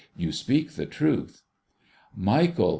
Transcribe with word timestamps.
'You 0.23 0.31
speak 0.31 0.71
the 0.71 0.87
truth.'' 0.87 1.43
Michael 2.31 2.69